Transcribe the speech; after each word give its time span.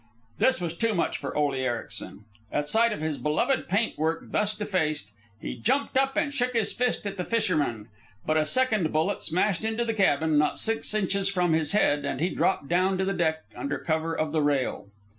This 0.39 0.59
was 0.59 0.73
too 0.73 0.95
much 0.95 1.19
for 1.19 1.35
Ole 1.37 1.53
Ericsen. 1.53 2.25
At 2.51 2.67
sight 2.67 2.91
of 2.91 3.01
his 3.01 3.19
beloved 3.19 3.69
paintwork 3.69 4.31
thus 4.31 4.55
defaced, 4.57 5.11
he 5.39 5.53
jumped 5.55 5.95
up 5.95 6.17
and 6.17 6.33
shook 6.33 6.53
his 6.53 6.73
fist 6.73 7.05
at 7.05 7.17
the 7.17 7.23
fishermen; 7.23 7.87
but 8.25 8.35
a 8.35 8.47
second 8.47 8.91
bullet 8.91 9.21
smashed 9.21 9.63
into 9.63 9.85
the 9.85 9.93
cabin 9.93 10.39
not 10.39 10.57
six 10.57 10.91
inches 10.95 11.29
from 11.29 11.53
his 11.53 11.73
head, 11.73 12.03
and 12.03 12.19
he 12.19 12.29
dropped 12.29 12.67
down 12.67 12.97
to 12.97 13.05
the 13.05 13.13
deck 13.13 13.43
under 13.55 13.77
cover 13.77 14.15
of 14.17 14.31
the 14.31 14.41
rail. 14.41 14.87